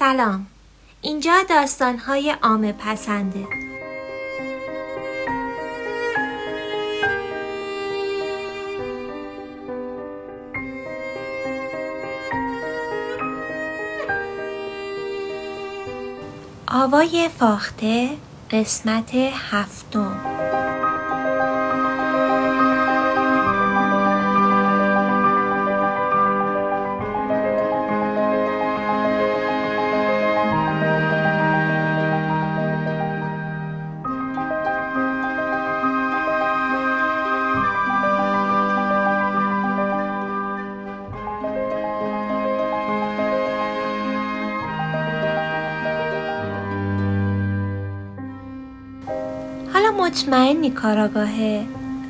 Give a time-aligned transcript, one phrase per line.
[0.00, 0.46] سلام.
[1.00, 3.46] اینجا داستانهای عام پسنده.
[16.68, 18.08] آوای فاخته
[18.50, 19.14] قسمت
[19.50, 20.39] هفتم.
[50.60, 51.66] مطمئنی کاراگاهه؟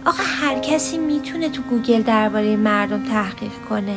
[0.06, 3.96] آقا هر کسی می‌تونه تو گوگل درباره مردم تحقیق کنه.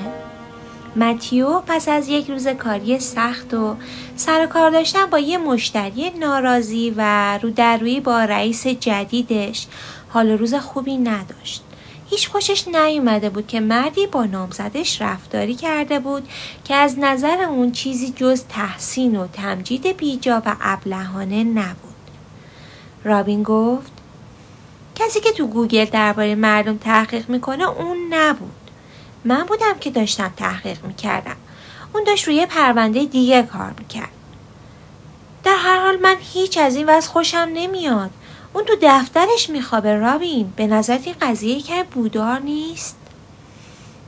[0.95, 3.75] متیو پس از یک روز کاری سخت و
[4.15, 9.67] سر کار داشتن با یه مشتری ناراضی و رو در روی با رئیس جدیدش.
[10.09, 11.63] حال روز خوبی نداشت.
[12.09, 16.27] هیچ خوشش نیومده بود که مردی با نامزدش رفتاری کرده بود
[16.63, 21.93] که از نظر اون چیزی جز تحسین و تمجید بیجا و ابلهانه نبود.
[23.03, 24.02] رابین گفت
[24.95, 28.71] کسی که تو گوگل درباره مردم تحقیق می‌کنه اون نبود.
[29.25, 31.35] من بودم که داشتم تحقیق می‌کردم.
[31.93, 34.09] اون داشت روی پرونده دیگه کار می‌کرد.
[35.43, 38.11] در هر حال من هیچ از این وضع خوشم نمیاد.
[38.53, 40.53] اون تو دفترش میخوابه رابین.
[40.55, 42.97] به نظرت این قضیه که بودار نیست؟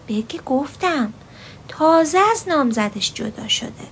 [0.08, 1.14] بهت که گفتم.
[1.68, 3.88] تازه از نامزدش جدا شده.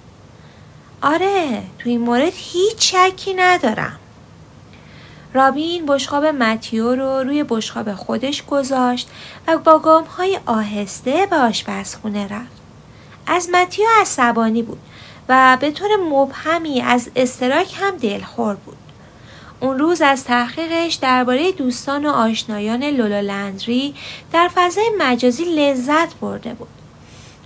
[1.02, 4.00] آره تو این مورد هیچ شکی ندارم.
[5.34, 9.10] رابین بشقاب متیو رو روی بشقاب خودش گذاشت
[9.48, 12.62] و با گام های آهسته به آشپزخونه رفت.
[13.28, 14.80] از متیو عصبانی بود
[15.30, 18.78] و به طور مبهمی از استراک هم دلخور بود.
[19.60, 23.96] اون روز از تحقیقش درباره دوستان و آشنایان لولا لندری
[24.32, 26.68] در فضای مجازی لذت برده بود.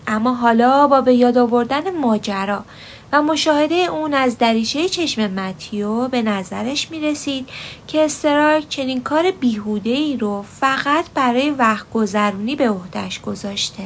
[0.08, 2.64] اما حالا با به یاد آوردن ماجرا
[3.12, 7.50] و مشاهده اون از دریچه چشم متیو به نظرش می رسید
[7.88, 13.84] که استراک چنین کار بیهوده ای رو فقط برای وقت گذرونی به عهدهش گذاشته.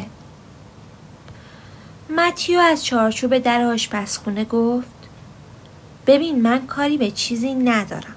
[2.18, 4.88] متیو از چارچوب در آشپزخونه گفت
[6.08, 8.16] ببین من کاری به چیزی ندارم.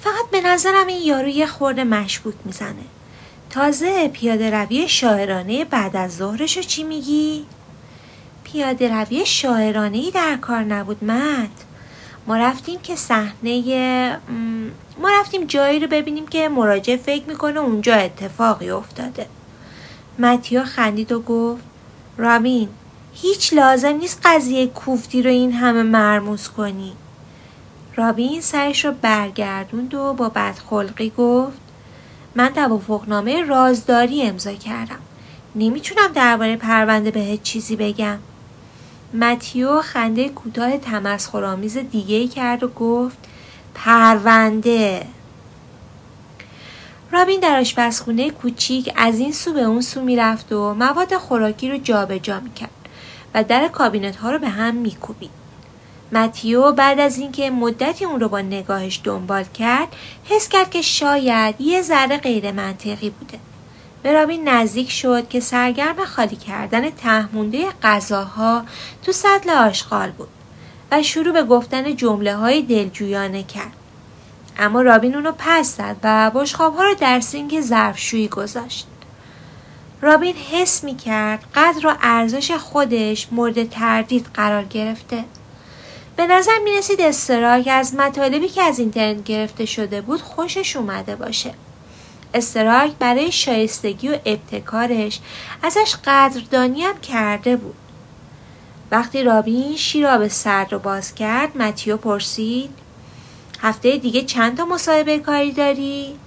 [0.00, 2.84] فقط به نظرم این یارو یه خورده مشکوک می‌زنه.
[3.50, 7.46] تازه پیاده روی شاعرانه بعد از ظهرشو چی میگی؟
[8.54, 11.50] پیاده روی شاعرانه در کار نبود مد
[12.26, 14.18] ما رفتیم که صحنه
[14.98, 19.26] ما رفتیم جایی رو ببینیم که مراجع فکر می‌کنه اونجا اتفاقی افتاده.
[20.18, 21.62] متیا خندید و گفت
[22.16, 22.68] رامین
[23.14, 26.92] هیچ لازم نیست قضیه کوفتی رو این همه مرموز کنی.
[27.96, 31.58] رابین سرش رو برگردوند و با بدخلقی گفت
[32.34, 34.98] من توافقنامه رازداری امضا کردم.
[35.54, 38.18] نمی‌تونم درباره پرونده بهت چیزی بگم.
[39.14, 43.18] متیو خنده کوتاه تمسخرآمیز دیگه کرد و گفت
[43.74, 45.06] پرونده.
[47.12, 51.78] رابین در آشپزخونه کوچیک از این سو به اون سو می‌رفت و مواد خوراکی رو
[51.78, 52.70] جابجا جا می‌کرد
[53.34, 55.30] و در کابینت ها رو به هم میکوبید
[56.12, 59.88] متیو بعد از اینکه مدتی اون رو با نگاهش دنبال کرد
[60.24, 63.38] حس کرد که شاید یه ذره غیر منطقی بوده.
[64.12, 68.64] رابین نزدیک شد که سرگرم خالی کردن تهمونده غذاها
[69.02, 70.28] تو سطل آشغال بود
[70.92, 73.72] و شروع به گفتن جمله های دلجویانه کرد.
[74.58, 78.86] اما رابین اونو پس زد و بشخاب ها رو در سینک ظرفشویی گذاشت.
[80.00, 85.24] رابین حس می کرد قدر و ارزش خودش مورد تردید قرار گرفته.
[86.16, 87.00] به نظر می رسید
[87.70, 91.54] از مطالبی که از اینترنت گرفته شده بود خوشش اومده باشه.
[92.34, 95.20] استراک برای شایستگی و ابتکارش
[95.62, 97.74] ازش قدردانی هم کرده بود.
[98.90, 102.70] وقتی رابین شیراب سرد رو باز کرد متیو پرسید
[103.60, 106.18] هفته دیگه چند تا مصاحبه کاری داری؟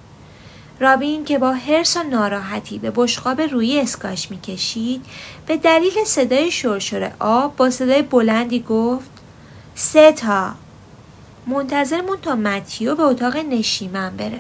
[0.80, 5.06] رابین که با حرس و ناراحتی به بشقاب روی اسکاش می‌کشید
[5.48, 9.10] به دلیل صدای شرشر آب با صدای بلندی گفت
[9.76, 10.52] سه تا
[11.48, 14.40] منتظرمون تا متیو به اتاق نشیمن بره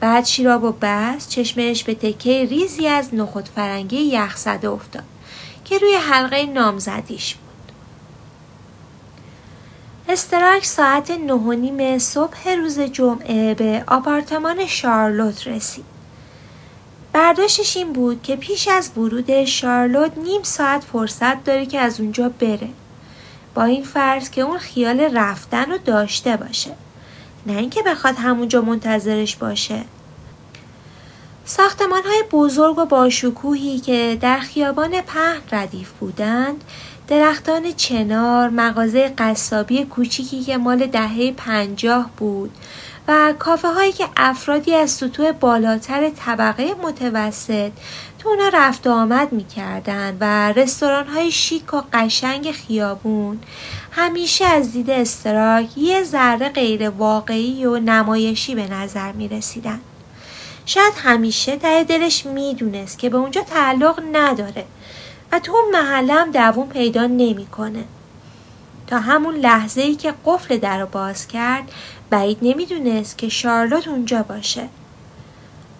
[0.00, 5.04] بعد شیراب و بس چشمش به تکه ریزی از نخود فرنگی یخ زده افتاد
[5.64, 7.72] که روی حلقه نامزدیش بود.
[10.08, 15.84] استراک ساعت نه و نیم صبح روز جمعه به آپارتمان شارلوت رسید.
[17.12, 22.28] برداشتش این بود که پیش از ورود شارلوت نیم ساعت فرصت داره که از اونجا
[22.28, 22.68] بره
[23.54, 26.70] با این فرض که اون خیال رفتن رو داشته باشه
[27.46, 29.84] نه اینکه بخواد همونجا منتظرش باشه.
[31.44, 36.64] ساختمان های بزرگ و باشکوهی که در خیابان پهن ردیف بودند
[37.08, 42.50] درختان چنار، مغازه قصابی کوچیکی که مال دهه پنجاه بود
[43.08, 47.72] و کافه هایی که افرادی از سطوح بالاتر طبقه متوسط
[48.18, 53.38] تو اونا رفت و آمد می‌کردن و رستوران های شیک و قشنگ خیابون
[53.90, 59.80] همیشه از دید استراک یه ذره غیر واقعی و نمایشی به نظر می رسیدن.
[60.66, 64.64] شاید همیشه ته دلش می‌دونست که به اونجا تعلق نداره
[65.32, 67.84] و تو اون محله هم دوون پیدا نمی‌کنه.
[68.86, 71.72] تا همون لحظه ای که قفل در رو باز کرد
[72.10, 74.68] بعید نمی‌دونست که شارلوت اونجا باشه.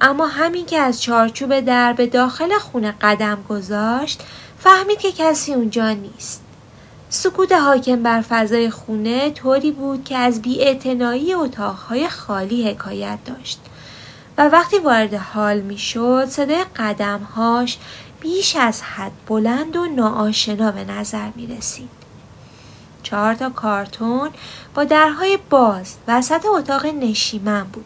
[0.00, 4.22] اما همین که از چارچوب در به داخل خونه قدم گذاشت
[4.58, 6.42] فهمید که کسی اونجا نیست.
[7.12, 13.60] سکوت حاکم بر فضای خونه طوری بود که از بیاعتنایی اتاقهای خالی حکایت داشت
[14.38, 17.78] و وقتی وارد حال می‌شد صدای قدمهاش
[18.20, 21.88] بیش از حد بلند و ناآشنا به نظر می رسید.
[23.02, 24.30] چهار تا کارتون
[24.74, 27.84] با درهای باز وسط اتاق نشیمن بود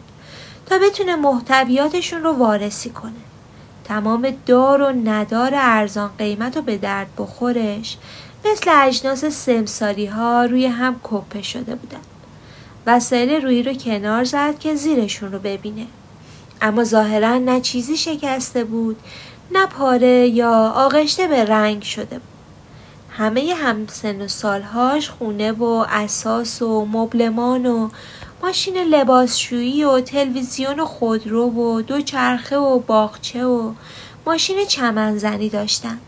[0.65, 3.11] تا بتونه محتویاتشون رو وارسی کنه.
[3.83, 7.97] تمام دار و ندار ارزان قیمت و به درد بخورش
[8.51, 12.01] مثل اجناس سمساری ها روی هم کپه شده بودن.
[12.85, 15.87] وسایل روی رو کنار زد که زیرشون رو ببینه.
[16.61, 18.99] اما ظاهرا نه چیزی شکسته بود
[19.51, 22.35] نه پاره یا آغشته به رنگ شده بود.
[23.09, 27.89] همه هم سن و سالهاش خونه و اساس و مبلمان و
[28.43, 33.73] ماشین لباسشویی و تلویزیون و خودرو و دو چرخه و باغچه و
[34.25, 35.99] ماشین چمنزنی داشتن.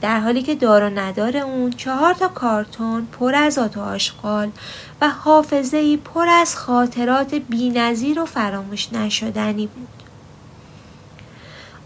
[0.00, 4.50] در حالی که دار و ندار اون چهار تا کارتون پر از آت و آشغال
[5.00, 9.88] و حافظه ای پر از خاطرات بینظیر و فراموش نشدنی بود.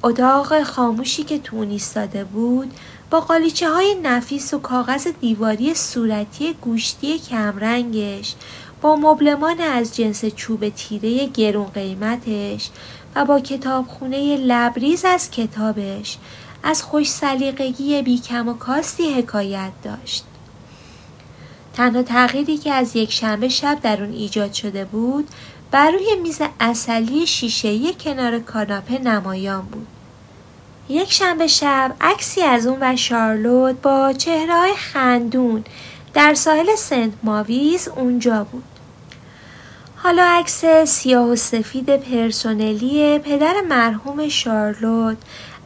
[0.03, 2.75] اتاق خاموشی که تو ایستاده بود
[3.11, 8.35] با قالیچه های نفیس و کاغذ دیواری صورتی گوشتی کمرنگش
[8.83, 12.71] با مبلمان از جنس چوب تیره گرون قیمتش
[13.17, 16.19] و با کتابخونه لبریز از کتابش
[16.62, 20.25] از خوش سلیقگی بیکم و کاستی حکایت داشت.
[21.75, 25.29] تنها تغییری که از یک شنبه شب در اون ایجاد شده بود
[25.71, 29.87] بر روی میز اصلی شیشه‌ای کنار کاناپه نمایان بود.
[30.89, 35.65] یک شنبه شب عکسی از اون و شارلوت با چهره خندون
[36.15, 38.65] در ساحل سنت ماویز اونجا بود.
[39.97, 45.17] حالا عکس سیاه و سفید پرسونلی پدر مرحوم شارلوت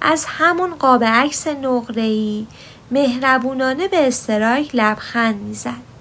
[0.00, 2.46] از همون قاب عکس نقره‌ای
[2.90, 5.94] مهربونانه به استرایک لبخند می‌زد.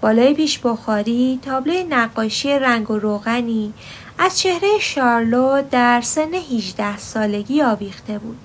[0.00, 3.72] بالای پیش بخاری تابلوی نقاشی رنگ و روغنی
[4.18, 8.36] از چهره شارلوت در سن 18 سالگی آویخته بود.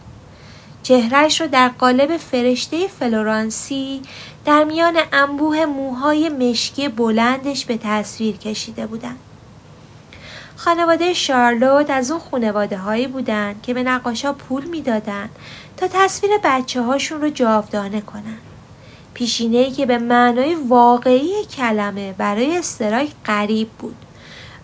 [0.83, 4.01] چهرهش رو در قالب فرشته فلورانسی
[4.45, 9.19] در میان انبوه موهای مشکی بلندش به تصویر کشیده بودند.
[10.65, 15.29] خانواده شارلوت از اون خانواده هایی بودن که به نقاشا پول می‌دادن
[15.77, 18.37] تا تصویر بچه هاشون رو جاودانه کنن.
[19.13, 23.95] پیشینه ای که به معنای واقعی کلمه برای استرایک غریب بود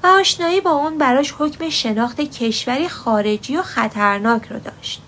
[0.03, 5.01] و آشنایی با اون براش حکم شناخت کشوری خارجی و خطرناک رو داشت.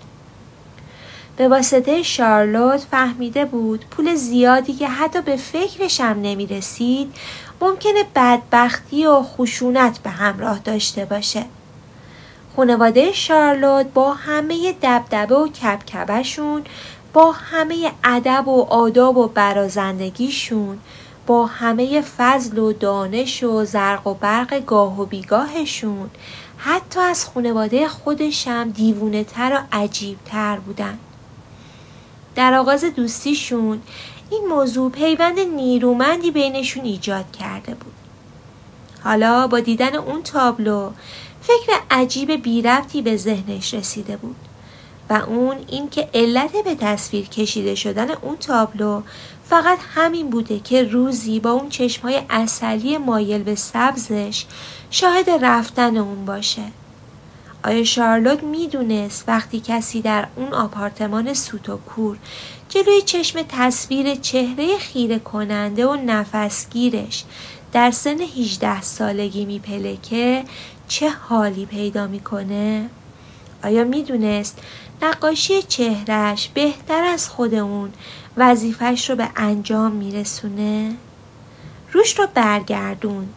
[1.36, 7.14] به واسطه شارلوت فهمیده بود پول زیادی که حتی به فکرش هم نمی رسید
[7.60, 11.44] ممکنه بدبختی و خشونت به همراه داشته باشه.
[12.56, 16.64] خانواده شارلوت با همه دبدبه و کبکبشون
[17.12, 20.78] با همه ادب و آداب و برازندگیشون
[21.26, 26.10] با همه فضل و دانش و زرق و برق گاه و بیگاهشون
[26.58, 30.98] حتی از خانواده خودشم دیوونه تر و عجیب تر بودن.
[32.34, 33.80] در آغاز دوستیشون
[34.30, 37.92] این موضوع پیوند نیرومندی بینشون ایجاد کرده بود.
[39.04, 40.90] حالا با دیدن اون تابلو
[41.42, 42.62] فکر عجیب بی
[43.04, 44.36] به ذهنش رسیده بود
[45.10, 49.02] و اون اینکه علت به تصویر کشیده شدن اون تابلو
[49.44, 54.44] فقط همین بوده که روزی با اون چشمهای اصلی مایل به سبزش
[54.90, 56.62] شاهد رفتن اون باشه
[57.64, 62.16] آیا شارلوت می‌دونست وقتی کسی در اون آپارتمان سوت و کور
[62.70, 67.24] جلوی چشم تصویر چهره خیره کننده و نفسگیرش
[67.72, 70.44] در سن 18 سالگی میپلکه
[70.88, 72.90] چه حالی پیدا می‌کنه؟
[73.64, 74.58] آیا می‌دونست
[75.02, 77.92] نقاشی چهرش بهتر از خود اون
[78.36, 80.96] وظیفش رو به انجام میرسونه؟
[81.92, 83.34] روش رو برگردوند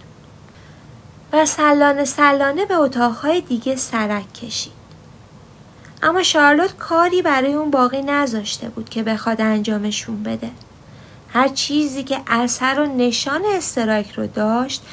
[1.34, 4.83] و سلانه سلانه به اتاقهای دیگه سرک کشید.
[6.03, 10.50] اما شارلوت کاری برای اون باقی نذاشته بود که بخواد انجامشون بده.
[11.29, 14.83] هر چیزی که اثر و نشان استرایک رو داشت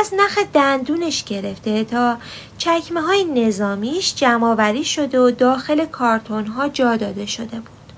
[0.00, 2.16] از نخ دندونش گرفته تا
[2.58, 7.92] چکمه های نظامیش جمعآوری شده و داخل کارتون ها جا داده شده بود.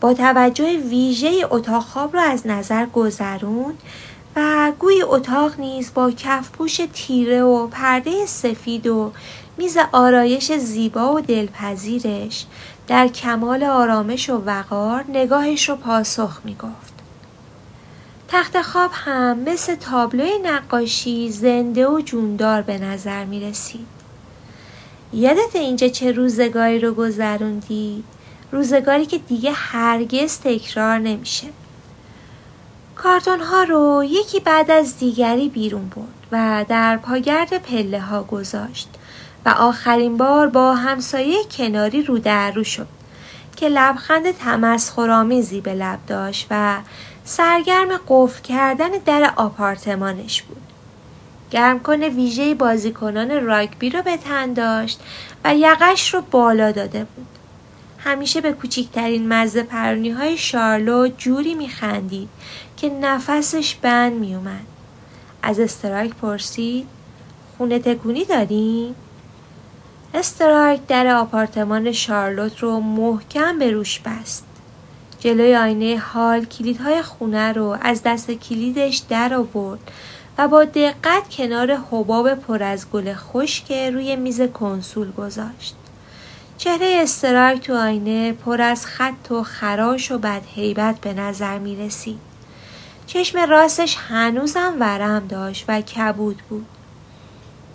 [0.00, 3.74] با توجه ویژه اتاق خواب را از نظر گذرون
[4.36, 9.12] و گوی اتاق نیز با کفپوش تیره و پرده سفید و
[9.58, 12.46] میز آرایش زیبا و دلپذیرش
[12.88, 16.94] در کمال آرامش و وقار نگاهش رو پاسخ می گفت.
[18.28, 23.86] تخت خواب هم مثل تابلوی نقاشی زنده و جوندار به نظر می رسید.
[25.12, 28.04] یادت اینجا چه روزگاری رو گذروندی؟
[28.52, 31.46] روزگاری که دیگه هرگز تکرار نمیشه.
[32.96, 38.88] کارتون ها رو یکی بعد از دیگری بیرون برد و در پاگرد پله ها گذاشت
[39.46, 42.86] و آخرین بار با همسایه کناری رو در رو شد
[43.56, 46.78] که لبخند تمسخرآمیزی به لب داشت و
[47.24, 50.62] سرگرم قفل کردن در آپارتمانش بود.
[51.50, 55.00] گرمکن ویژه بازیکنان راگبی رو به تن داشت
[55.44, 57.26] و یقش رو بالا داده بود.
[57.98, 62.28] همیشه به کوچکترین مزه پرونی های شارلو جوری میخندید
[62.76, 64.66] که نفسش بند میومد.
[65.42, 66.86] از استرایک پرسید
[67.58, 68.94] خونه تکونی داریم؟
[70.18, 74.44] استرایک در آپارتمان شارلوت رو محکم به روش بست.
[75.20, 79.80] جلوی آینه حال کلیدهای خونه رو از دست کلیدش در آورد
[80.38, 85.74] و با دقت کنار حباب پر از گل خشک روی میز کنسول گذاشت.
[86.58, 92.20] چهره استرایک تو آینه پر از خط و خراش و بدهیبت به نظر می رسید.
[93.06, 96.66] چشم راستش هنوزم ورم داشت و کبود بود.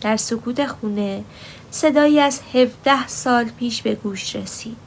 [0.02, 1.24] در سکوت خونه
[1.72, 4.78] صدایی از هفده سال پیش به گوش رسید.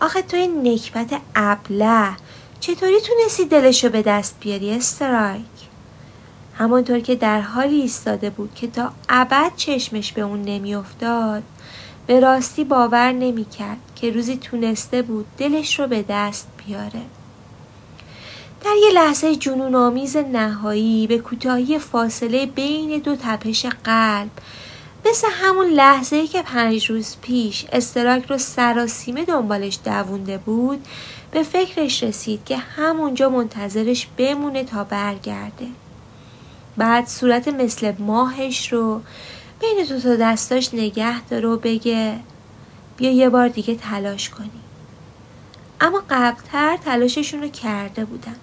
[0.00, 2.08] آخه تو این نکبت ابله
[2.60, 5.44] چطوری تونستی دلشو به دست بیاری استرایک؟
[6.54, 11.42] همانطور که در حالی ایستاده بود که تا ابد چشمش به اون نمیافتاد
[12.06, 17.02] به راستی باور نمی‌کرد که روزی تونسته بود دلش رو به دست بیاره.
[18.64, 24.30] در یه لحظه جنون آمیز نهایی به کوتاهی فاصله بین دو تپش قلب
[25.06, 30.86] مثل همون لحظه که پنج روز پیش استراک رو سراسیمه دنبالش دوونده بود
[31.30, 35.66] به فکرش رسید که همونجا منتظرش بمونه تا برگرده.
[36.76, 39.00] بعد صورت مثل ماهش رو
[39.60, 42.18] بین دو تا دستاش نگه داره و بگه
[42.96, 44.50] بیا یه بار دیگه تلاش کنی.
[45.80, 48.36] اما قبلتر تلاششون رو کرده بودن.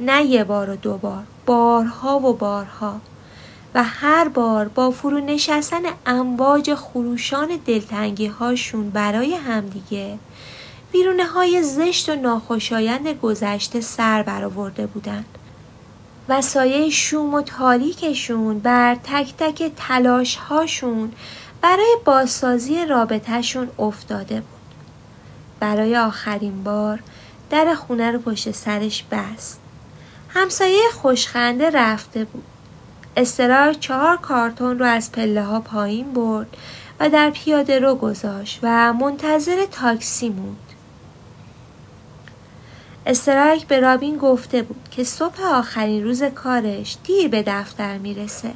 [0.00, 3.00] نه یه بار و دو بار بارها و بارها.
[3.74, 10.18] و هر بار با فرو نشستن امواج خروشان دلتنگی هاشون برای همدیگه
[10.92, 15.38] بیرونه های زشت و ناخوشایند گذشته سر برآورده بودند
[16.28, 21.12] و سایه شوم و تالیکشون بر تک تک تلاش هاشون
[21.62, 24.46] برای بازسازی رابطهشون افتاده بود.
[25.60, 26.98] برای آخرین بار
[27.50, 29.60] در خونه رو پشت سرش بست.
[30.28, 32.44] همسایه خوشخنده رفته بود.
[33.16, 36.56] استرار چهار کارتون رو از پله ها پایین برد
[37.00, 40.56] و در پیاده رو گذاشت و منتظر تاکسی موند.
[43.06, 48.50] استرایک به رابین گفته بود که صبح آخرین روز کارش دیر به دفتر می‌رسه.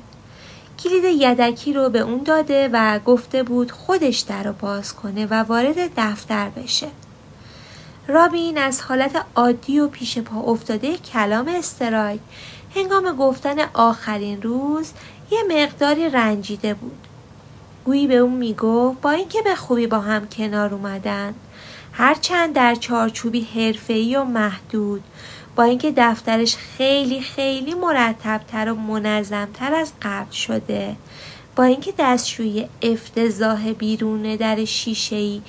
[0.79, 5.35] کلید یدکی رو به اون داده و گفته بود خودش در رو باز کنه و
[5.35, 6.89] وارد دفتر بشه.
[8.09, 12.21] رابین از حالت عادی و پیش پا افتاده کلام استرایک
[12.77, 14.93] هنگام گفتن آخرین روز
[15.31, 17.07] یه مقداری رنجیده بود.
[17.85, 21.35] گویی به اون می‌گفت با اینکه به خوبی با هم کنار اومدن
[21.93, 25.03] هرچند در چارچوبی حرفه‌ای و محدود
[25.57, 30.97] با اینکه دفترش خیلی خیلی مرتبتر و منظمتر از قبل شده
[31.57, 35.43] با اینکه دستشوی افتضاح بیرون در شیشه‌ای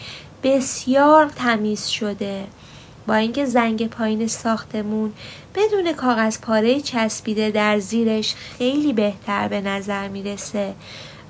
[0.44, 2.48] بسیار تمیز شده
[3.08, 5.14] با اینکه زنگ پایین ساختمون
[5.58, 10.74] بدون کاغذ پاره چسبیده در زیرش خیلی بهتر به نظر می‌رسه.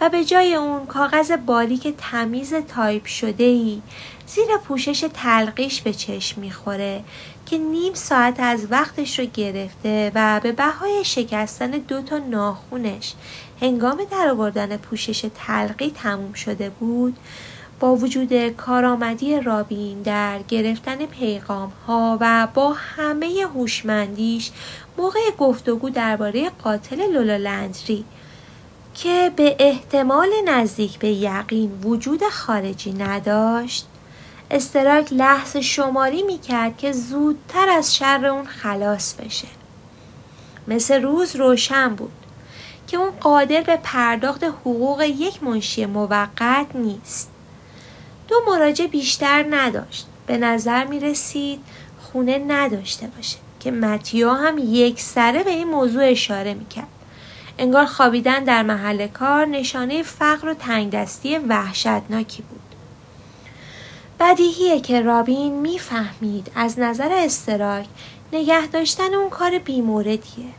[0.02, 3.82] و به جای اون کاغذ باریک تمیز تایپ شده ای
[4.28, 7.04] زیر پوشش طلقیش به چشم می‌خوره
[7.46, 13.14] که نیم ساعت از وقتش رو گرفته و به بهای شکستن دو تا ناخونش
[13.62, 17.18] هنگام درآوردن پوشش طلقی تموم شده بود.
[17.80, 24.52] با وجود کارآمدی رابین در گرفتن پیغام ها و با همه هوشمندیش
[24.98, 28.06] موقع گفتگو درباره قاتل لولا لندری
[28.94, 33.88] که به احتمال نزدیک به یقین وجود خارجی نداشت
[34.52, 39.48] استراک لحظه شماری می‌کرد که زودتر از شر اون خلاص بشه.
[40.68, 42.12] مثل روز روشن بود
[42.88, 47.37] که اون قادر به پرداخت حقوق یک منشی موقت نیست.
[48.28, 51.60] دو مراجع بیشتر نداشت به نظر می رسید
[52.02, 56.88] خونه نداشته باشه که متیو هم یک سره به این موضوع اشاره می کرد.
[57.60, 62.62] انگار خوابیدن در محل کار نشانه فقر و تنگدستی وحشتناکی بود.
[64.20, 67.86] بدیهیه که رابین می‌فهمید از نظر استراک
[68.34, 70.54] نگه داشتن اون کار بیموردیه.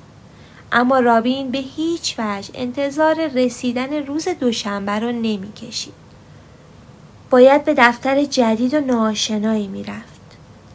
[0.73, 6.08] اما رابین به هیچ وجه انتظار رسیدن روز دوشنبه رو نمی‌کشید.
[7.31, 10.19] باید به دفتر جدید و ناآشنایی می‌رفت.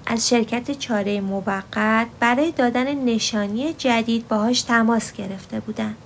[0.05, 5.97] از شرکت چاره موقت برای دادن نشانی جدید باهاش تماس گرفته بودند.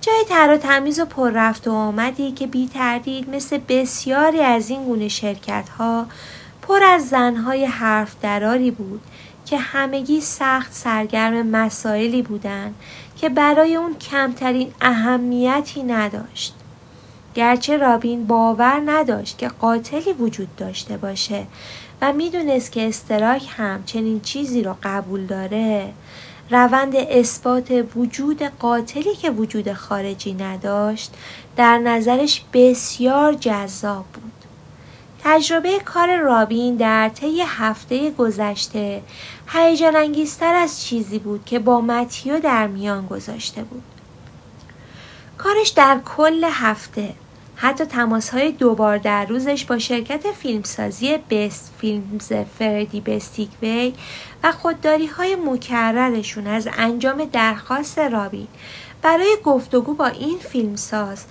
[0.00, 4.70] جای تر و تمیز و پر رفت و آمدی که بی تردید مثل بسیاری از
[4.70, 6.06] این گونه شرکت ها
[6.62, 9.00] پر از زنهای حرف دراری بود
[9.46, 12.74] که همگی سخت سرگرم مسائلی بودند
[13.16, 16.54] که برای اون کمترین اهمیتی نداشت.
[17.34, 21.46] گرچه رابین باور نداشت که قاتلی وجود داشته باشه
[22.02, 25.92] و می‌دونست که استراک هم چنین چیزی را قبول داره
[26.50, 31.14] روند اثبات وجود قاتلی که وجود خارجی نداشت
[31.56, 34.32] در نظرش بسیار جذاب بود.
[35.24, 39.02] تجربه کار رابین در طی هفته گذشته
[39.48, 43.82] هیجان انگیزتر از چیزی بود که با متیو در میان گذاشته بود.
[45.38, 47.14] کارش در کل هفته
[47.56, 53.94] حتی تماس های دوبار در روزش با شرکت فیلمسازی بست فیلمز فردی بستیک وی
[54.42, 58.48] و خودداری های مکررشون از انجام درخواست رابین
[59.02, 61.24] برای گفتگو با این فیلمساز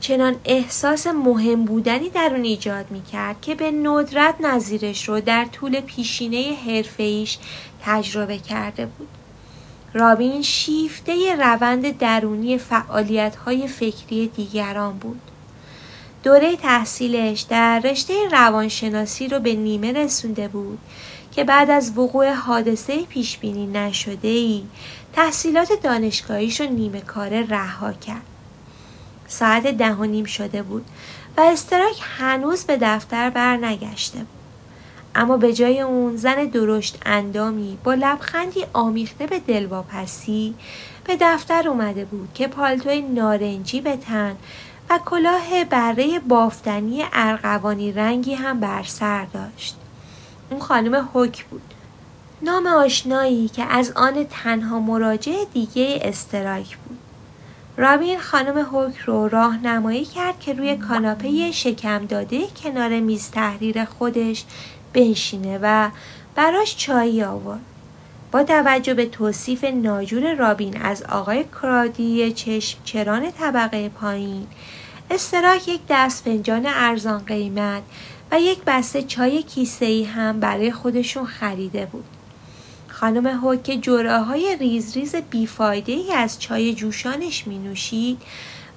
[0.00, 5.44] چنان احساس مهم بودنی در اون ایجاد می کرد که به ندرت نظیرش رو در
[5.44, 7.38] طول پیشینه حرفه‌ایش
[7.82, 9.08] تجربه کرده بود.
[9.94, 15.29] رابین شیفته روند درونی فعالیت های فکری دیگران بود.
[16.22, 20.78] دوره تحصیلش در رشته روانشناسی رو به نیمه رسونده بود
[21.32, 24.62] که بعد از وقوع حادثه پیش بینی نشده ای
[25.12, 28.22] تحصیلات دانشگاهیش رو نیمه کاره رها کرد.
[29.28, 30.86] ساعت ده و نیم شده بود
[31.36, 34.40] و استراک هنوز به دفتر برنگشته بود.
[35.14, 40.54] اما به جای اون زن درشت اندامی با لبخندی آمیخته به دلواپسی
[41.04, 44.36] به دفتر اومده بود که پالتوی نارنجی به تن
[44.90, 49.76] و کلاه بره بافتنی ارغوانی رنگی هم بر سر داشت.
[50.50, 51.74] اون خانم هوک بود.
[52.42, 56.98] نام آشنایی که از آن تنها مراجع دیگه استرایک بود.
[57.76, 64.44] رابین خانم هوک رو راهنمایی کرد که روی کاناپه شکم داده کنار میز تحریر خودش
[64.92, 65.90] بنشینه و
[66.34, 67.69] براش چایی آورد.
[68.32, 74.46] با توجه به توصیف ناجور رابین از آقای کرادی چشم چران طبقه پایین
[75.10, 77.82] استراک یک دست فنجان ارزان قیمت
[78.32, 82.04] و یک بسته چای کیسه ای هم برای خودشون خریده بود.
[82.88, 88.22] خانم هوک که جوره های ریز ریز بیفایده ای از چای جوشانش می نوشید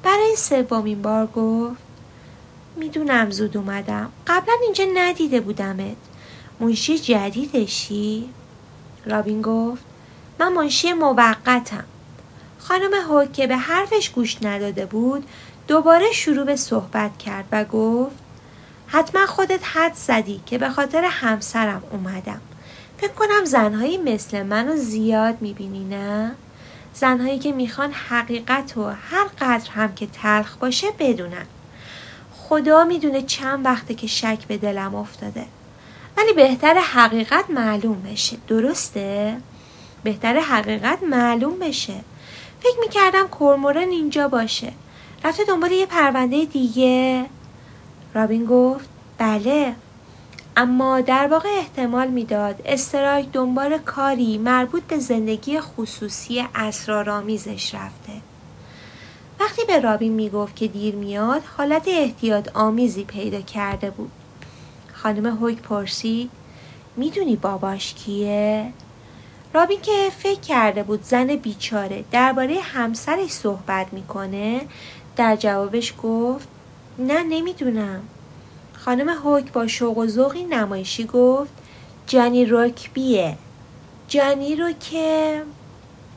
[0.04, 1.82] برای سومین بار گفت
[2.76, 5.96] می‌دونم زود اومدم قبلا اینجا ندیده بودمت
[6.60, 8.30] منشی جدیدشی؟
[9.06, 9.84] رابین گفت
[10.40, 11.84] من منشی موقتم.
[12.60, 15.28] خانم هوک که به حرفش گوش نداده بود
[15.68, 18.16] دوباره شروع به صحبت کرد و گفت
[18.88, 22.42] حتما خودت حد زدی که به خاطر همسرم اومدم.
[22.98, 26.32] فکر کنم زنهایی مثل منو زیاد می‌بینی نه؟
[26.94, 31.46] زنهایی که می‌خوان حقیقت و هر قدر هم که تلخ باشه بدونن.
[32.38, 35.46] خدا می‌دونه چند وقته که شک به دلم افتاده.
[36.18, 38.38] ولی بهتر حقیقت معلوم بشه.
[38.48, 39.38] درسته؟
[40.04, 41.94] بهتر حقیقت معلوم بشه.
[42.60, 44.72] فکر می‌کردم کرمورن اینجا باشه.
[45.24, 47.26] رفته دنبال یه پرونده دیگه.
[48.14, 49.76] رابین گفت بله.
[50.58, 58.14] اما در واقع احتمال می‌داد استرایک دنبال کاری مربوط به زندگی خصوصی اسرارآمیزش رفته.
[59.40, 64.12] وقتی به رابین می‌گفت که دیر میاد حالت احتیاط آمیزی پیدا کرده بود.
[65.04, 66.30] خانم هوک پرسید
[66.96, 68.74] می‌دونی باباش کیه؟
[69.54, 74.62] رابین که فکر کرده بود زن بیچاره درباره همسرش صحبت می‌کنه
[75.16, 76.48] در جوابش گفت
[77.00, 78.02] نه نمی‌دونم
[78.74, 81.52] خانم هوک با شوق و ذوقی نمایشی گفت
[82.08, 83.38] جانی روکبیه
[84.08, 85.42] جانی رو که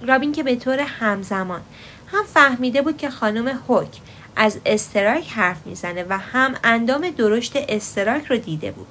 [0.03, 1.61] رابین که به طور همزمان
[2.07, 4.01] هم فهمیده بود که خانم هوک
[4.37, 8.87] از استرایک حرف می‌زنه و هم اندام درشت استرایک رو دیده بود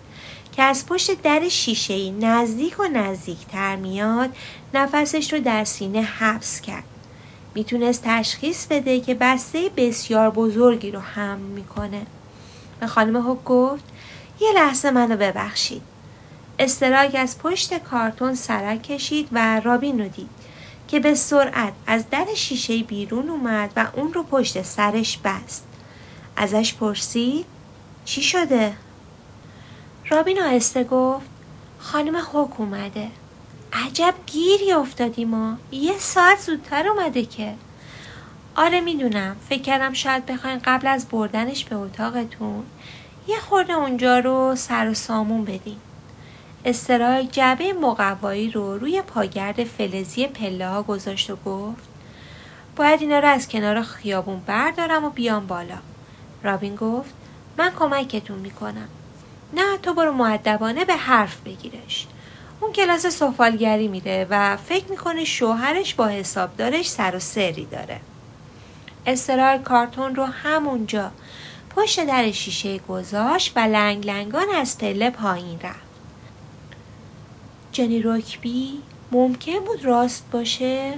[0.51, 4.29] که از پشت در شیشه نزدیک و نزدیکتر میاد
[4.73, 6.83] نفسش رو در سینه حبس کرد.
[7.55, 12.01] می‌تونست تشخیص بده که بسته بسیار بزرگی رو هم می‌کنه.
[12.79, 13.83] به خانم هوک گفت
[14.39, 15.81] یه لحظه منو ببخشید.
[16.59, 20.29] استراک از پشت کارتون سرک کشید و رابین رو دید.
[20.87, 25.67] که به سرعت از در شیشه بیرون اومد و اون رو پشت سرش بست.
[26.37, 27.45] ازش پرسید
[28.05, 28.73] چی شده؟
[30.09, 31.25] رابین آهسته گفت
[31.79, 33.07] خانم هوک اومده.
[33.73, 35.57] عجب گیری افتادیم ما.
[35.71, 37.53] یه ساعت زودتر اومده که.
[38.55, 39.35] آره می‌دونم.
[39.49, 42.63] فکر کردم شاید بخواین قبل از بردنش به اتاقتون.
[43.27, 45.77] یه خورده اونجا رو سر و سامون بدین.
[46.65, 51.83] استرای جعبه مقوایی رو روی پاگرد فلزی پله ها گذاشت و گفت
[52.75, 55.77] باید اینا رو از کنار خیابون بردارم و بیام بالا.
[56.43, 57.13] رابین گفت
[57.57, 58.87] من کمکتون می‌کنم.
[59.53, 62.07] نه تو برو معدبانه به حرف بگیرش.
[62.61, 67.99] اون کلاس سفالگری میره و فکر می‌کنه شوهرش با حسابدارش سر و سری داره.
[69.05, 71.11] استرار کارتون رو همونجا
[71.75, 75.84] پشت در شیشه گذاشت و لنگ لنگان از پله پایین رفت.
[77.75, 80.93] جنی روکبی ممکن بود راست باشه؟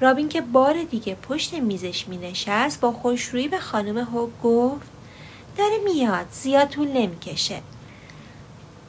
[0.00, 4.86] رابین که بار دیگه پشت میزش می نشست با خوشرویی به خانم هوک گفت
[5.58, 7.60] داره میاد زیاد طول نمی‌کشه.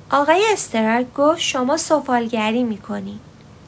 [0.10, 3.20] آقای استرار گفت شما سفالگری می‌کنی.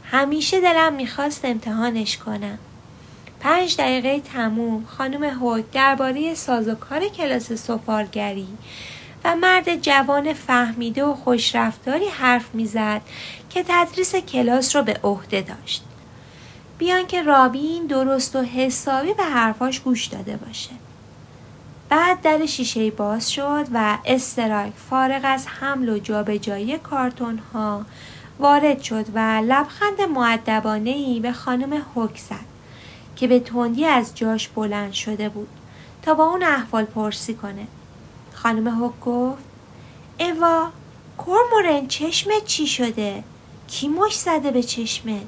[0.03, 2.57] همیشه دلم می‌خواست امتحانش کنم.
[3.39, 4.85] پنج دقیقه تموم.
[4.85, 8.47] خانم هوک درباره سازوکار کلاس سفالگری
[9.23, 13.01] و مرد جوان فهمیده و خوشرفتاری حرف می‌زد
[13.49, 15.83] که تدریس کلاس رو به عهده داشت.
[16.77, 20.71] بیان که رابین درست و حسابی به حرفاش گوش داده باشه.
[21.89, 27.85] بعد در شیشه باز شد و استرایک فارغ از حمل و جابجایی کارتون ها
[28.39, 32.45] وارد شد و لبخند معدبانه ای به خانم هوک زد
[33.15, 35.49] که به تندی از جاش بلند شده بود
[36.01, 37.67] تا با اون احوال پرسی کنه
[38.43, 39.43] خانم هوک گفت
[40.19, 40.67] اوا
[41.17, 43.23] کورمورن چشمت چی شده؟
[43.67, 45.27] کی مش زده به چشمت؟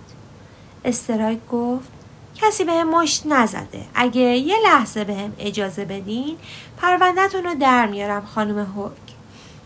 [0.86, 1.90] استرایک گفت
[2.36, 3.86] کسی به هم مشت نزده.
[3.96, 6.38] اگه یه لحظه به هم اجازه بدین
[6.78, 8.92] پروندهتون رو در میارم خانم هوک.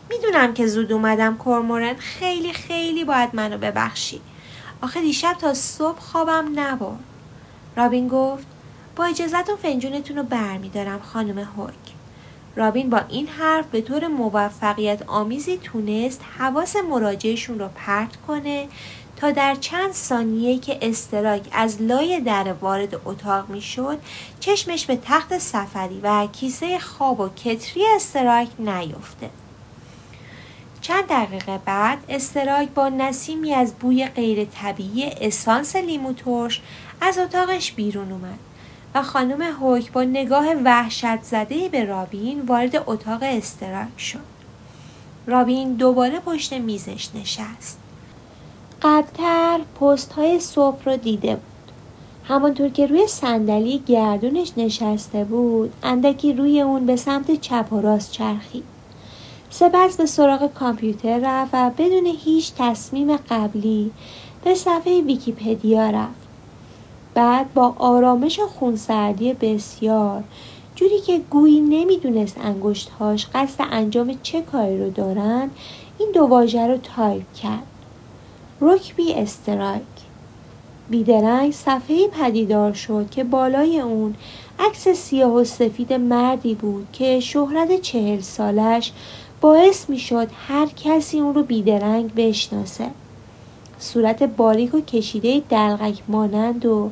[0.10, 4.22] می‌دونم که زود اومدم کورمورن خیلی خیلی باید منو ببخشی.
[4.82, 7.04] آخه دیشب تا صبح خوابم نبرد.
[7.78, 8.48] رابین گفت
[8.96, 11.93] با اجازهتون فنجونتون رو برمیدارم خانم هوک.
[12.56, 18.68] رابین با این حرف به طور موفقیت آمیزی تونست حواس مراجعشون رو پرت کنه
[19.16, 23.98] تا در چند ثانیه که استرایک از لای در وارد اتاق می‌شد
[24.40, 29.30] چشمش به تخت سفری و کیسه خواب و کتری استرایک نیفته
[30.82, 36.62] چند دقیقه بعد استرایک با نسیمی از بوی غیر طبیعی اسانس لیمو ترش
[37.02, 38.40] از اتاقش بیرون اومد.
[38.96, 44.20] و خانم هوک با نگاه وحشت زده به رابین وارد اتاق استراک شد.
[45.28, 47.80] رابین دوباره پشت میزش نشست.
[48.82, 51.44] قبلتر پست های صبح رو دیده بود.
[52.24, 58.12] همانطور که روی صندلی گردونش نشسته بود اندکی روی اون به سمت چپ و راست
[58.12, 58.64] چرخید.
[59.50, 63.92] سپس به سراغ کامپیوتر رفت و بدون هیچ تصمیم قبلی
[64.44, 66.23] به صفحه ویکیپدیا رفت.
[67.14, 70.24] بعد با آرامش و خونسردی بسیار.
[70.76, 75.50] جوری که گویی نمی‌دونست انگشتهاش قصد انجام چه کاری رو دارن
[76.00, 77.68] این دو واژه رو تایپ کرد.
[78.62, 79.82] روکبی استرایک.
[80.90, 84.16] بیدرنگ صفحه پدیدار شد که بالای اون
[84.60, 88.92] عکس سیاه و سفید مردی بود که شهرت چهل سالش
[89.42, 92.90] باعث می‌شد هر کسی اون رو بیدرنگ بشناسه.
[93.84, 96.90] صورت باریک و کشیده دلغک مانند و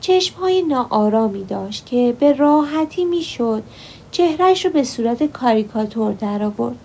[0.00, 3.62] چشمهای ناآرامی داشت که به راحتی می‌شد
[4.10, 6.76] چهرش رو به صورت کاریکاتور درآورد.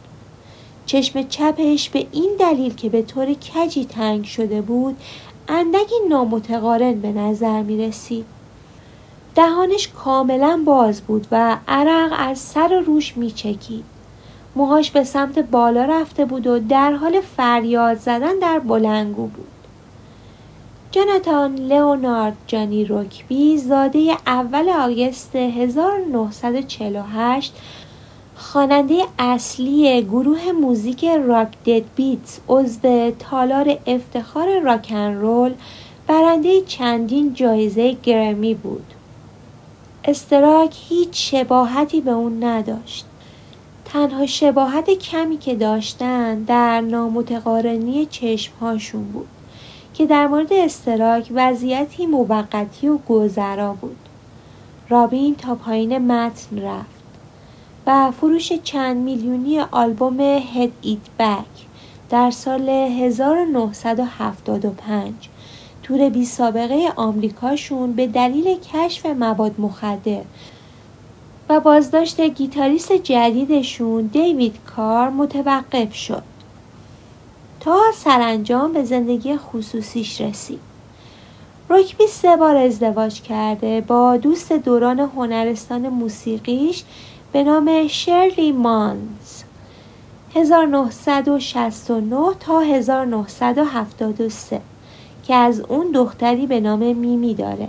[0.86, 4.98] چشم چپش به این دلیل که به طور کجی تنگ شده بود
[5.48, 8.26] اندکی نامتقارن به نظر می رسید.
[9.36, 13.90] دهانش کاملا باز بود و عرق از سر و روش می چکید.
[14.56, 19.48] موهاش به سمت بالا رفته بود و در حال فریاد زدن در بلنگو بود.
[20.92, 27.54] جاناتان لئونارد جانی روکبی زاده اول آگست 1948
[28.36, 35.54] خواننده اصلی گروه موزیک راک دد بیتس عضو تالار افتخار راکن رول
[36.08, 38.86] برنده چندین جایزه گرمی بود
[40.06, 43.06] استراک هیچ شباهتی به اون نداشت
[43.93, 49.27] تنها شباهت کمی که داشتن در نامتقارنی چشمهاشون بود
[49.93, 53.97] که در مورد استراک وضعیتی موقتی و گذرا بود.
[54.89, 57.01] رابین تا پایین متن رفت
[57.88, 61.65] و فروش چند میلیونی آلبوم هد ایت بک
[62.10, 65.13] در سال 1975
[65.84, 70.21] تور بی سابقه آمریکاشون به دلیل کشف مواد مخدر
[71.52, 76.24] و بازداشت گیتاریست جدیدشون دیوید کار متوقف شد.
[77.60, 80.60] تا سرانجام به زندگی خصوصیش رسید.
[81.70, 86.84] روکبی سه بار ازدواج کرده با دوست دوران هنرستان موسیقیش
[87.32, 89.44] به نام شرلی مانز.
[90.36, 94.62] 1969 تا 1973
[95.24, 97.68] که از اون دختری به نام میمی داره.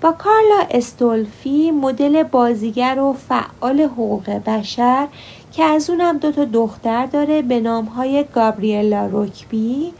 [0.00, 5.08] با کارلا استولفی مدل بازیگر و فعال حقوق بشر
[5.52, 9.92] که از اونم دو تا دختر داره به نام های گابریلا روکبی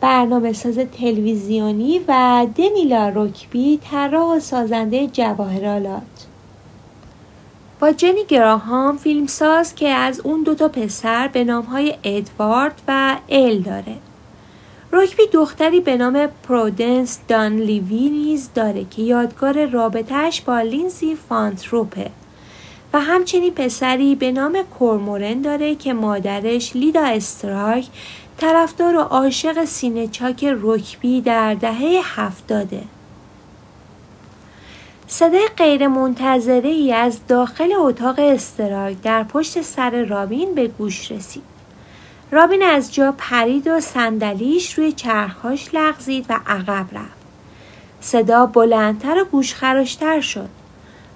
[0.00, 6.26] برنامه ساز تلویزیونی و دنیلا روکبی طراح و سازنده جواهرالات
[7.80, 13.58] با جنی گراهام فیلمساز که از اون دوتا پسر به نام های ادوارد و ال
[13.58, 13.96] داره.
[14.94, 22.10] روکبی دختری به نام پرودنس دان لیوی نیز داره که یادگار رابطهش با لینزی فانتروپه
[22.92, 27.88] و همچنین پسری به نام کورمورن داره که مادرش لیدا استرایک
[28.38, 32.82] طرفدار و عاشق سینه چاک روکبی در دهه هفتاده.
[35.06, 41.51] صدای غیر منتظره ای از داخل اتاق استرایک در پشت سر رابین به گوش رسید.
[42.34, 47.22] رابین از جا پرید و صندلیش روی چرخهاش لغزید و عقب رفت.
[48.00, 50.48] صدا بلندتر و گوشخراشتر شد.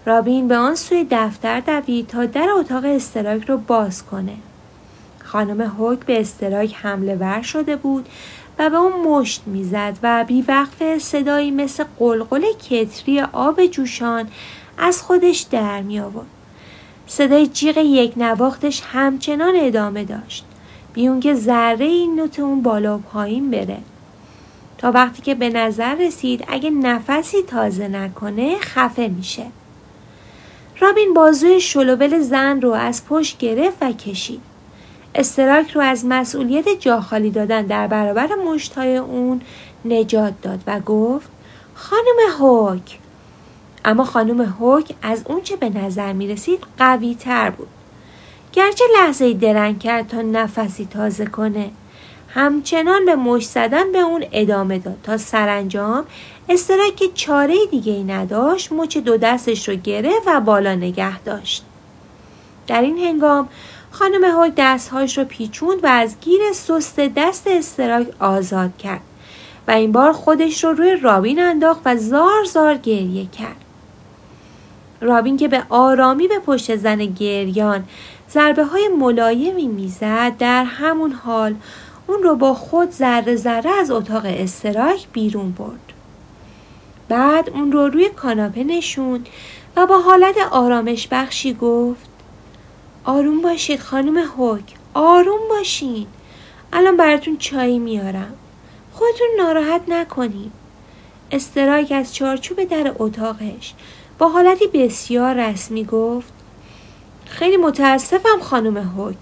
[0.07, 4.37] رابین به آن سوی دفتر دوید تا در اتاق استراک رو باز کنه.
[5.25, 8.09] خانم هوک به استراک حمله ور شده بود
[8.59, 14.29] و به اون مشت می‌زد و بیوقف صدایی مثل قلقل کتری آب جوشان
[14.79, 16.27] از خودش در می آورد.
[17.07, 20.45] صدای جیغ یک نواختش همچنان ادامه داشت.
[20.97, 23.79] بیون که ذره این نوت اون بالا و پایین بره.
[24.79, 29.47] تا وقتی که به نظر رسید اگه نفسی تازه نکنه خفه میشه.
[30.81, 34.41] رابین بازوی شلوول زن رو از پشت گرفت و کشید.
[35.15, 39.41] استراک رو از مسئولیت جاخالی دادن در برابر مشتهای اون
[39.85, 41.29] نجات داد و گفت
[41.75, 42.99] خانم هوک
[43.85, 47.69] اما خانم هوک از اونچه به نظر می رسید قوی تر بود
[48.57, 51.71] گرچه لحظه درنگ کرد تا نفسی تازه کنه.
[52.29, 54.97] همچنان به مش زدن به اون ادامه داد.
[55.03, 56.05] تا سرانجام
[56.49, 61.65] استراک که چاره دیگه ای نداشت مچ دو دستش رو گرفت و بالا نگه داشت.
[62.67, 63.49] در این هنگام
[63.91, 69.01] خانم هوک دستهاش رو پیچوند و از گیر سست دست استراک آزاد کرد
[69.69, 73.57] و این بار خودش رو روی رابین انداخت و زار زار گریه کرد.
[75.01, 77.85] رابین که به آرامی به پشت زن گریان
[78.37, 81.55] ضربه های ملایمی می‌زد در همون حال.
[82.07, 85.93] اون رو با خود ذره ذره از اتاق استراک بیرون برد.
[87.09, 89.29] بعد اون رو روی کاناپه نشوند
[89.77, 92.09] و با حالت آرامش بخشی گفت
[93.05, 96.07] آروم باشید خانم هوک آروم باشین.
[96.73, 98.35] الان براتون چایی میارم.
[98.93, 100.53] خودتون ناراحت نکنید
[101.31, 103.75] استراک از چارچوب در اتاقش
[104.19, 106.36] با حالتی بسیار رسمی گفت
[107.27, 109.17] خیلی متاسفم خانم هوک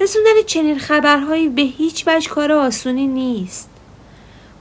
[0.00, 3.70] رسوندن چنین خبرهایی به هیچ وجه کار آسونی نیست.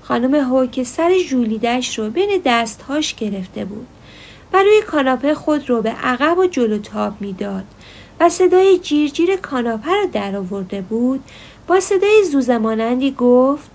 [0.02, 3.88] خانم هوک سر جولیدش رو بین دستهاش گرفته بود.
[4.54, 7.64] و روی کاناپه خود رو به عقب و جلو تاب می‌داد
[8.20, 11.24] و صدای جیرجیر کاناپه را در آورده بود.
[11.68, 13.70] با صدای زوزمانندی گفت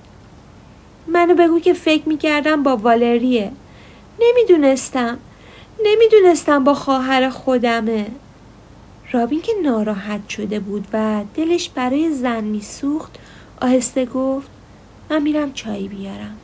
[1.06, 3.52] منو بگو که فکر می‌کردم با والریه.
[4.20, 5.18] نمی‌دونستم.
[5.84, 8.06] نمی‌دونستم با خواهر خودمه.
[9.12, 13.18] رابین که ناراحت شده بود و دلش برای زن میسوخت
[13.60, 14.48] آهسته گفت
[15.10, 16.36] من میرم چای بیارم.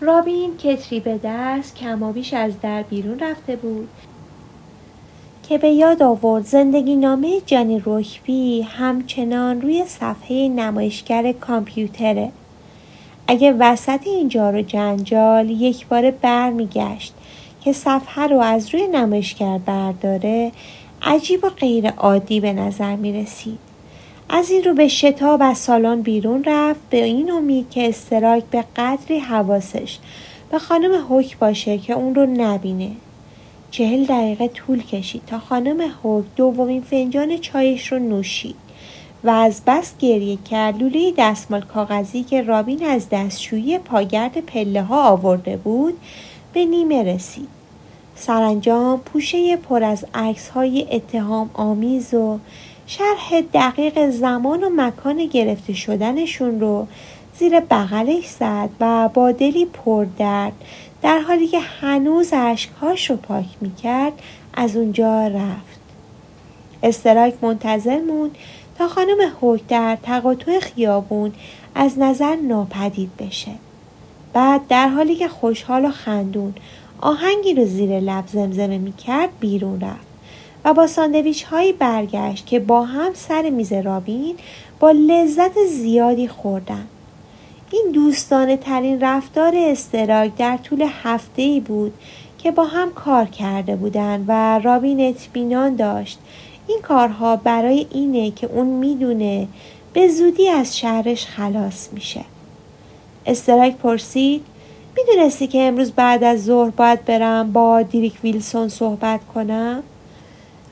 [0.00, 3.88] رابین کتری به دست کمابیش از در بیرون رفته بود.
[5.42, 12.32] که به یاد آورد زندگی نامه جانی روکبی همچنان روی صفحه نمایشگر کامپیوتره.
[13.26, 17.14] اگه وسط این جار و جنجال یک بار برمیگشت.
[17.64, 20.52] که صفحه رو از روی نمایشگر برداره
[21.02, 23.58] عجیب و غیر عادی به نظر می رسید.
[24.28, 28.64] از این رو به شتاب از سالن بیرون رفت به این امید که استراک به
[28.76, 29.98] قدری حواسش
[30.50, 32.90] به خانم حک باشه که اون رو نبینه.
[33.70, 38.56] چهل دقیقه طول کشید تا خانم حک دومین فنجان چایش رو نوشید
[39.24, 45.08] و از بس گریه کرد لوله دستمال کاغذی که رابین از دستشویی پاگرد پله ها
[45.08, 45.94] آورده بود
[46.52, 47.48] به نیمه رسید.
[48.14, 52.38] سرانجام پوشه پر از عکس های اتهام آمیز و
[52.86, 56.86] شرح دقیق زمان و مکان گرفته شدنشون رو
[57.38, 60.52] زیر بغلش زد و با دلی پردرد
[61.02, 64.12] در حالی که هنوز اشکهاش رو پاک می‌کرد
[64.54, 65.80] از اونجا رفت.
[66.82, 68.36] استرایک منتظر موند
[68.78, 71.32] تا خانم هوک در تقاطع خیابون
[71.74, 73.52] از نظر ناپدید بشه.
[74.32, 76.54] بعد در حالی که خوشحال و خندون
[77.00, 80.06] آهنگی رو زیر لب زمزمه می‌کرد بیرون رفت
[80.64, 84.36] و با ساندویچ هایی برگشت که با هم سر میز رابین
[84.80, 86.86] با لذت زیادی خوردن.
[87.72, 91.92] این دوستانه ترین رفتار استراک در طول هفته ای بود
[92.38, 96.18] که با هم کار کرده بودند و رابین اطمینان داشت
[96.66, 99.48] این کارها برای اینه که اون می‌دونه
[99.92, 102.24] به زودی از شهرش خلاص میشه.
[103.26, 104.44] استراک پرسید
[104.96, 109.82] می‌دونستی که امروز بعد از ظهر باید برم با دیریک ویلسون صحبت کنم؟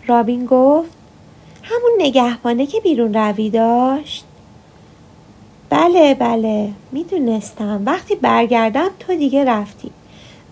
[0.07, 0.91] رابین گفت
[1.63, 4.25] همون نگهبانه که بیرون روی داشت؟
[5.71, 9.91] بله بله می‌دونستم وقتی برگردم تو دیگه رفتی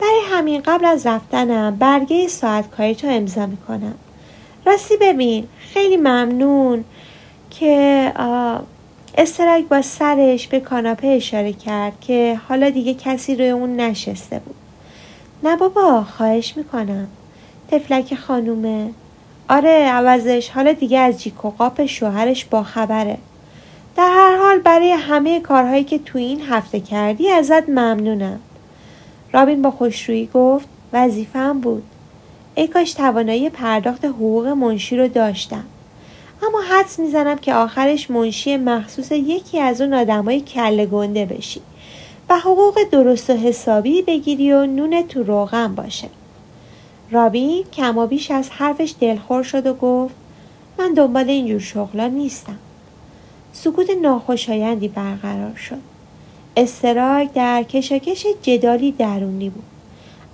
[0.01, 3.95] برای همین قبل از رفتنم برگه ساعت کاری تو امضا می‌کنم
[4.67, 6.85] راستی ببین خیلی ممنون
[7.51, 8.13] که
[9.17, 14.55] استرک با سرش به کاناپه اشاره کرد که حالا دیگه کسی روی اون نشسته بود.
[15.43, 17.09] نه بابا خواهش می‌کنم.
[17.71, 18.91] تفلک خانومه.
[19.49, 20.51] آره عوضش.
[20.51, 23.19] حالا دیگه از جیک و قاپ شوهرش با خبره.
[23.97, 28.41] در هر حال برای همه کارهایی که تو این هفته کردی ازت ممنونم.
[29.33, 31.83] رابین با خوشرویی گفت وظیفم بود.
[32.55, 35.65] ای کاش توانایی پرداخت حقوق منشی رو داشتم.
[36.43, 41.61] اما حدس می‌زنم که آخرش منشی مخصوص یکی از اون آدمای کله گنده بشی
[42.31, 46.09] و حقوق درست و حسابی بگیری و نون تو روغن باشه.
[47.11, 50.15] رابین کما بیش از حرفش دلخور شد و گفت
[50.79, 52.59] من دنبال اینجور شغلا نیستم.
[53.53, 55.81] سکوت ناخوشایندی برقرار شد.
[56.57, 59.65] استراک در کشاکش جدالی درونی بود.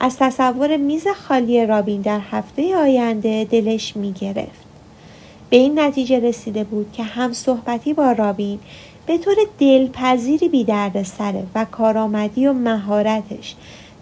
[0.01, 4.74] از تصور میز خالی رابین در هفته آینده دلش می گرفت.
[5.55, 8.59] به این نتیجه رسیده بود که هم صحبتی با رابین
[9.07, 10.67] به طور دلپذیری بی
[11.05, 13.55] سره و کارآمدی و مهارتش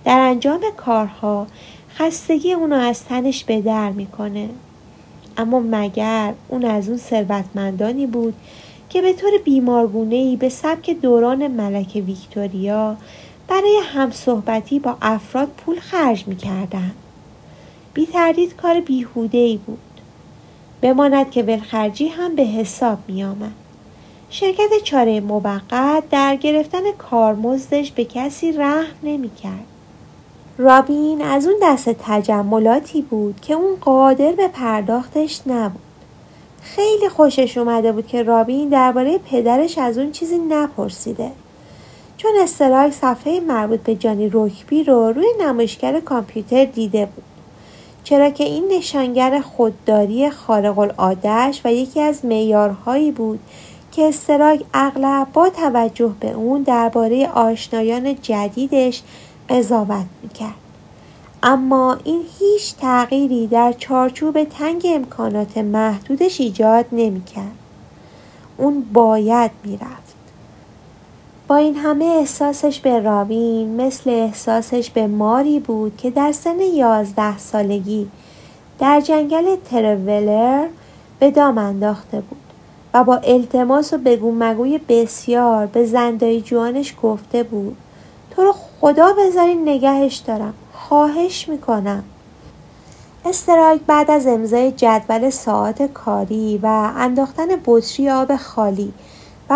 [0.04, 1.46] در انجام کارها
[1.94, 4.48] خستگی اونو از تنش به در می‌کنه.
[5.36, 8.34] اما مگر اون از اون ثروتمندانی بود
[8.88, 12.96] که به طور بیمارگونه به سبک دوران ملک ویکتوریا
[13.48, 16.92] برای همصحبتی با افراد پول خرج می کردن.
[17.94, 19.91] بی تردید کار بیهوده ای بود.
[20.82, 23.52] بماند که ولخرجی هم به حساب می آمد.
[24.30, 29.66] شرکت چاره موقت در گرفتن کارمزدش به کسی رحم نمی کرد.
[30.58, 35.80] رابین از اون دست تجملاتی بود که اون قادر به پرداختش نبود.
[36.62, 41.30] خیلی خوشش اومده بود که رابین درباره پدرش از اون چیزی نپرسیده.
[42.16, 47.31] چون استرایک صفحه مربوط به جانی روکبی رو روی نمایشگر کامپیوتر دیده بود.
[48.04, 53.40] چرا که این نشانگر خودداری خارق العادهش و یکی از معیارهایی بود
[53.92, 59.02] که استراک اغلب با توجه به اون درباره آشنایان جدیدش
[59.48, 60.54] قضاوت می‌کرد.
[61.42, 67.56] اما این هیچ تغییری در چارچوب تنگ امکانات محدودش ایجاد نمی‌کرد.
[68.56, 70.01] اون باید می‌رفت.
[71.56, 78.08] این همه احساسش به راوین مثل احساسش به ماری بود که در سن یازده سالگی
[78.78, 80.66] در جنگل ترولر
[81.18, 82.40] به دام انداخته بود
[82.94, 87.76] و با التماس و بگو مگوی بسیار به زندای جوانش گفته بود
[88.30, 92.04] تو رو خدا بذارین نگهش دارم خواهش می‌کنم.
[93.24, 98.92] استرایک بعد از امضای جدول ساعت کاری و انداختن بطری آب خالی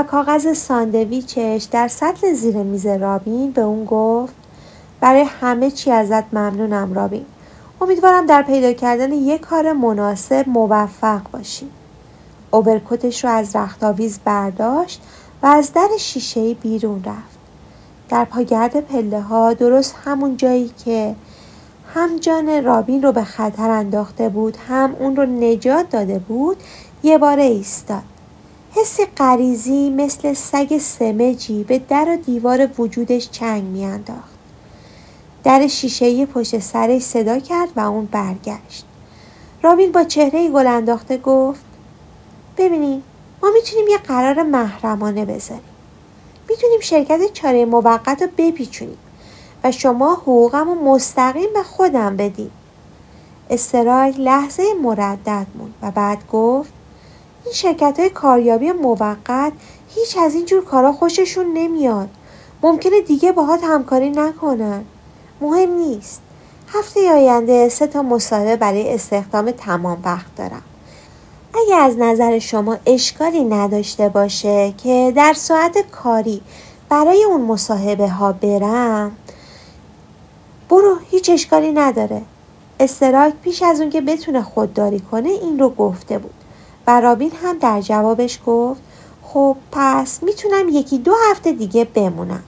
[0.03, 4.35] کاغذ ساندویچش در سطل زیر میز رابین به اون گفت
[5.01, 7.27] برای همه چی ازت ممنونم رابین.
[7.81, 11.71] امیدوارم در پیدا کردن یک کار مناسب موفق باشیم
[12.51, 15.03] اوبرکوتش رو از رختاویز برداشت
[15.43, 17.39] و از در شیشه بیرون رفت.
[18.09, 21.15] در پاگرد پله ها درست همون جایی که
[21.95, 26.57] هم جان رابین رو به خطر انداخته بود هم اون رو نجات داده بود
[27.03, 28.03] یه باره ایستاد.
[28.77, 34.37] حسی غریزی مثل سگ سمجی به در و دیوار وجودش چنگ میانداخت.
[35.45, 38.85] در شیشه پشت سرش صدا کرد و اون برگشت.
[39.63, 41.65] رابین با چهره گل انداخته گفت
[42.59, 43.03] ببینیم
[43.43, 45.63] ما می‌تونیم یه قرار محرمانه بذاریم
[46.49, 48.99] می‌تونیم شرکت چاره موقت رو بپیچونیم
[49.65, 52.51] و شما حقوقم رو مستقیم به خودم بدیم
[53.51, 56.73] استرایک لحظه مردد موند و بعد گفت
[57.47, 59.53] این شرکت های کاریابی موقت
[59.95, 62.09] هیچ از این جور کارا خوششون نمیاد.
[62.63, 64.85] ممکنه دیگه باهات همکاری نکنن.
[65.41, 66.21] مهم نیست.
[66.69, 70.63] هفته آینده سه تا مصاحبه برای استخدام تمام وقت دارم.
[71.55, 76.41] اگه از نظر شما اشکالی نداشته باشه که در ساعت کاری
[76.89, 79.17] برای اون مصاحبه ها برم
[80.69, 82.23] برو هیچ اشکالی نداره.
[82.81, 86.46] استراک پیش از اون که بتونه خودداری کنه این رو گفته بود.
[86.87, 88.81] و رابین هم در جوابش گفت
[89.23, 92.43] خب پس می‌تونم یکی دو هفته دیگه بمونم.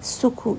[0.00, 0.58] سکوت.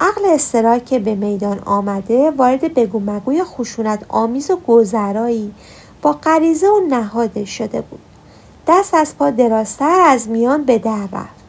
[0.00, 5.54] عقل استراک که به میدان آمده وارد بگو مگوی خشونت آمیز و گذرایی
[6.02, 8.00] با غریزه و نهاده شده بود.
[8.66, 11.44] دست از پا درازتر از میان به در رفت.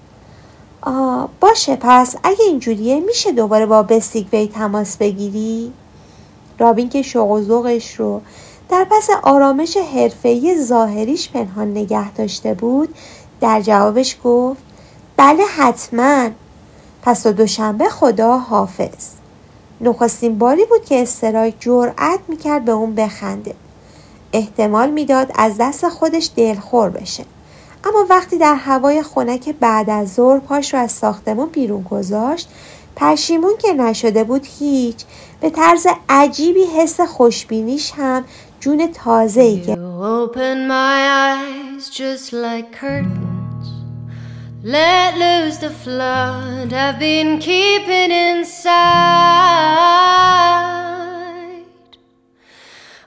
[0.81, 5.73] آه باشه پس اگه اینجوریه میشه دوباره با بستیگوی تماس بگیری؟
[6.59, 8.21] رابین که شوق و ذوقش رو
[8.69, 12.95] در پس آرامش حرفه‌ای ظاهریش پنهان نگه داشته بود
[13.41, 14.61] در جوابش گفت
[15.17, 16.29] بله حتما.
[17.01, 19.07] پس تا دوشنبه خدا حافظ.
[19.81, 23.55] نخستین باری بود که استرایک جرأت می‌کرد به اون بخنده.
[24.33, 27.25] احتمال می‌داد از دست خودش دلخور بشه.
[27.83, 32.49] اما وقتی در هوای خنک بعد از ظهر پاش رو از ساختمون بیرون گذاشت
[32.95, 35.05] پشیمون که نشده بود هیچ
[35.41, 38.23] به طرز عجیبی حس خوشبینیش هم
[38.64, 39.76] جون تازه ای
[44.62, 48.74] Let loose the flood I've been keeping inside.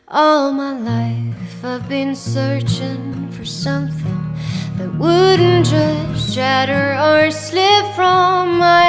[0.08, 4.36] All my life I've been searching for something
[4.78, 8.86] that wouldn't just shatter or slip from my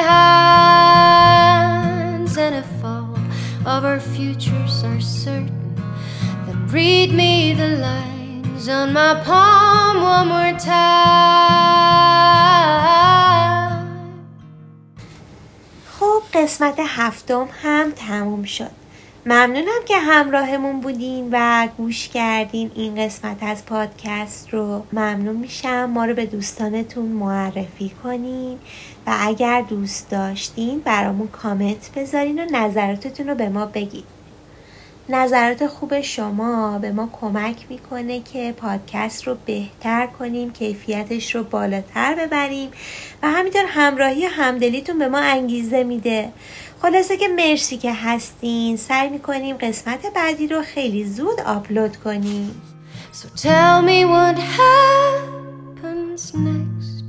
[1.37, 2.39] hands.
[2.39, 3.15] And if all
[3.67, 5.58] of our futures are certain, then
[6.72, 11.00] read me the lines on my palm one more time.
[16.00, 18.72] خب قسمت هفتم هم تموم شد.
[19.26, 24.84] ممنونم که همراهمون بودین و گوش کردین این قسمت از پادکست رو.
[24.94, 25.86] ممنون میشم.
[25.86, 28.60] ما رو به دوستانتون معرفی کنین
[29.08, 34.19] و اگر دوست داشتین برامون کامنت بذارین و نظراتتون رو به ما بگید
[35.12, 42.16] نظرات خوب شما به ما کمک می‌کنه که پادکست رو بهتر کنیم کیفیتش رو بالاتر
[42.16, 42.70] ببریم
[43.24, 46.30] و همینطور همراهی و همدلیتون به ما انگیزه میده.
[46.82, 48.78] خلاصه که مرسی که هستین.
[48.78, 52.62] سعی می‌کنیم قسمت بعدی رو خیلی زود آپلود کنیم.
[53.14, 57.06] So tell me what happens next.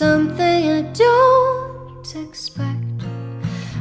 [0.00, 2.98] Something I don't expect.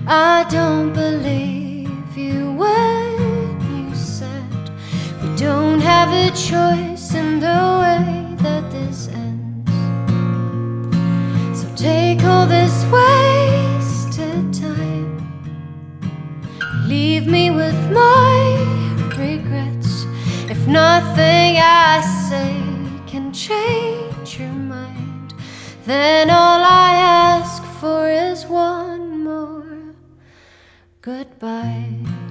[0.08, 1.73] I don't believe.
[2.18, 4.70] You when you said
[5.22, 9.72] We don't have a choice in the way that this ends
[11.60, 13.34] So take all this way
[16.94, 18.36] leave me with my
[19.18, 20.06] regrets.
[20.50, 22.54] If nothing I say
[23.08, 25.34] can change your mind,
[25.86, 26.92] then all I
[27.36, 29.13] ask for is one
[31.04, 32.23] goodbye.